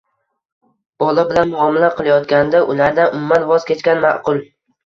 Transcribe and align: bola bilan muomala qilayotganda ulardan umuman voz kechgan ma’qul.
bola 1.03 1.25
bilan 1.31 1.51
muomala 1.51 1.91
qilayotganda 1.99 2.65
ulardan 2.75 3.15
umuman 3.19 3.47
voz 3.55 3.69
kechgan 3.71 4.05
ma’qul. 4.09 4.43